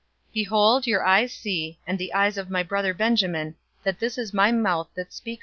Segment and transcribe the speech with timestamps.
[0.29, 3.53] "'045:012 Behold, your eyes see, and the eyes of my brother Benjamin,
[3.83, 5.37] that it is my mouth that speaks to you.